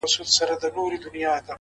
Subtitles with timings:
[0.03, 1.33] خدايه ته لوی يې،